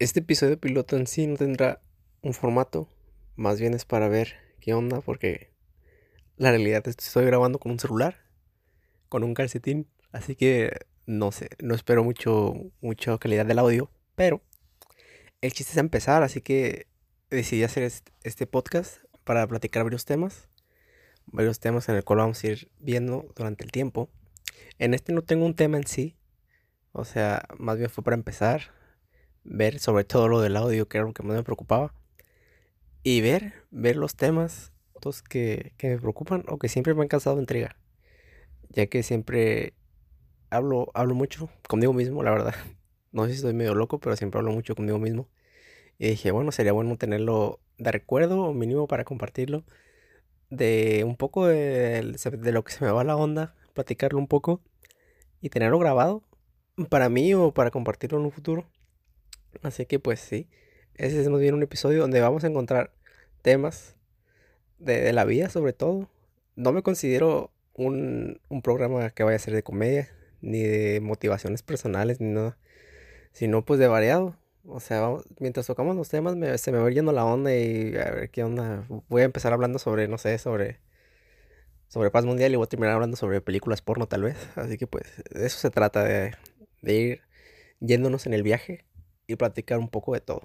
Este 0.00 0.18
episodio 0.18 0.58
piloto 0.58 0.96
en 0.96 1.06
sí 1.06 1.24
no 1.28 1.36
tendrá 1.36 1.80
un 2.20 2.34
formato, 2.34 2.88
más 3.36 3.60
bien 3.60 3.74
es 3.74 3.84
para 3.84 4.08
ver 4.08 4.34
qué 4.60 4.74
onda, 4.74 5.00
porque 5.00 5.52
la 6.36 6.50
realidad 6.50 6.82
es 6.88 6.96
que 6.96 7.04
estoy 7.04 7.24
grabando 7.26 7.60
con 7.60 7.70
un 7.70 7.78
celular, 7.78 8.16
con 9.08 9.22
un 9.22 9.34
calcetín, 9.34 9.86
así 10.10 10.34
que 10.34 10.72
no 11.06 11.30
sé, 11.30 11.48
no 11.62 11.76
espero 11.76 12.02
mucho, 12.02 12.54
mucha 12.80 13.16
calidad 13.18 13.46
del 13.46 13.60
audio, 13.60 13.88
pero 14.16 14.42
el 15.40 15.52
chiste 15.52 15.70
es 15.70 15.78
empezar, 15.78 16.24
así 16.24 16.40
que 16.40 16.88
decidí 17.30 17.62
hacer 17.62 17.88
este 18.24 18.46
podcast 18.48 18.96
para 19.22 19.46
platicar 19.46 19.84
varios 19.84 20.04
temas, 20.04 20.48
varios 21.26 21.60
temas 21.60 21.88
en 21.88 21.94
el 21.94 22.02
cual 22.02 22.18
vamos 22.18 22.42
a 22.42 22.48
ir 22.48 22.68
viendo 22.80 23.32
durante 23.36 23.62
el 23.62 23.70
tiempo. 23.70 24.10
En 24.80 24.92
este 24.92 25.12
no 25.12 25.22
tengo 25.22 25.46
un 25.46 25.54
tema 25.54 25.76
en 25.76 25.86
sí, 25.86 26.16
o 26.90 27.04
sea, 27.04 27.44
más 27.58 27.78
bien 27.78 27.90
fue 27.90 28.02
para 28.02 28.16
empezar, 28.16 28.72
ver 29.44 29.78
sobre 29.78 30.04
todo 30.04 30.28
lo 30.28 30.40
del 30.40 30.56
audio, 30.56 30.88
que 30.88 30.98
era 30.98 31.06
lo 31.06 31.12
que 31.14 31.22
más 31.22 31.36
me 31.36 31.42
preocupaba. 31.42 31.94
Y 33.02 33.20
ver, 33.20 33.52
ver 33.70 33.96
los 33.96 34.16
temas 34.16 34.72
que, 35.28 35.72
que 35.76 35.90
me 35.90 35.98
preocupan 35.98 36.44
o 36.48 36.58
que 36.58 36.68
siempre 36.68 36.94
me 36.94 37.02
han 37.02 37.08
causado 37.08 37.38
intriga. 37.38 37.76
Ya 38.70 38.86
que 38.86 39.02
siempre 39.02 39.74
hablo, 40.50 40.90
hablo 40.94 41.14
mucho 41.14 41.50
conmigo 41.68 41.92
mismo, 41.92 42.22
la 42.22 42.30
verdad. 42.32 42.54
No 43.12 43.26
sé 43.26 43.30
si 43.30 43.36
estoy 43.36 43.54
medio 43.54 43.76
loco, 43.76 44.00
pero 44.00 44.16
siempre 44.16 44.40
hablo 44.40 44.52
mucho 44.52 44.74
conmigo 44.74 44.98
mismo. 44.98 45.28
Y 45.98 46.08
dije, 46.08 46.32
bueno, 46.32 46.52
sería 46.52 46.72
bueno 46.72 46.96
tenerlo 46.98 47.60
de 47.78 47.92
recuerdo 47.92 48.40
o 48.42 48.54
mínimo 48.54 48.88
para 48.88 49.04
compartirlo. 49.04 49.64
De 50.50 51.04
un 51.06 51.16
poco 51.16 51.46
de, 51.46 52.02
de 52.02 52.52
lo 52.52 52.64
que 52.64 52.72
se 52.72 52.84
me 52.84 52.90
va 52.90 53.04
la 53.04 53.16
onda, 53.16 53.54
platicarlo 53.74 54.18
un 54.18 54.28
poco 54.28 54.62
y 55.40 55.50
tenerlo 55.50 55.78
grabado 55.78 56.22
para 56.90 57.08
mí 57.08 57.34
o 57.34 57.52
para 57.54 57.70
compartirlo 57.70 58.18
en 58.18 58.26
un 58.26 58.32
futuro. 58.32 58.66
Así 59.62 59.86
que 59.86 59.98
pues 59.98 60.20
sí, 60.20 60.48
ese 60.96 61.20
es 61.20 61.28
más 61.28 61.40
bien 61.40 61.54
un 61.54 61.62
episodio 61.62 62.00
donde 62.00 62.20
vamos 62.20 62.44
a 62.44 62.46
encontrar 62.46 62.92
temas 63.42 63.96
de, 64.78 65.12
la 65.12 65.24
vida 65.24 65.48
sobre 65.50 65.72
todo. 65.72 66.08
No 66.56 66.72
me 66.72 66.82
considero 66.82 67.50
un, 67.74 68.40
programa 68.62 69.10
que 69.10 69.24
vaya 69.24 69.36
a 69.36 69.40
ser 69.40 69.54
de 69.54 69.62
comedia, 69.62 70.08
ni 70.40 70.62
de 70.62 71.00
motivaciones 71.00 71.62
personales, 71.62 72.20
ni 72.20 72.28
nada, 72.32 72.58
sino 73.32 73.64
pues 73.64 73.80
de 73.80 73.88
variado. 73.88 74.36
O 74.66 74.80
sea, 74.80 75.10
mientras 75.40 75.66
tocamos 75.66 75.96
los 75.96 76.08
temas 76.08 76.36
se 76.60 76.72
me 76.72 76.78
va 76.78 76.90
yendo 76.90 77.12
la 77.12 77.24
onda 77.24 77.54
y 77.54 77.96
a 77.96 78.10
ver 78.10 78.30
qué 78.30 78.44
onda. 78.44 78.86
Voy 79.08 79.22
a 79.22 79.24
empezar 79.26 79.52
hablando 79.52 79.78
sobre, 79.78 80.08
no 80.08 80.18
sé, 80.18 80.38
sobre, 80.38 80.80
sobre 81.88 82.10
paz 82.10 82.24
mundial 82.24 82.52
y 82.52 82.56
voy 82.56 82.64
a 82.64 82.68
terminar 82.68 82.94
hablando 82.94 83.16
sobre 83.16 83.40
películas 83.40 83.82
porno 83.82 84.06
tal 84.08 84.22
vez. 84.22 84.36
Así 84.56 84.78
que 84.78 84.86
pues 84.86 85.04
de 85.30 85.46
eso 85.46 85.58
se 85.58 85.70
trata, 85.70 86.04
de 86.04 86.34
ir 86.82 87.22
yéndonos 87.80 88.26
en 88.26 88.34
el 88.34 88.42
viaje 88.42 88.84
y 89.26 89.36
platicar 89.36 89.78
un 89.78 89.88
poco 89.88 90.14
de 90.14 90.20
todo. 90.20 90.42